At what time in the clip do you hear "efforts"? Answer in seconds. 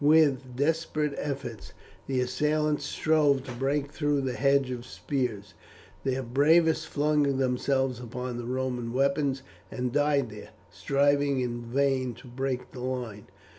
1.15-1.73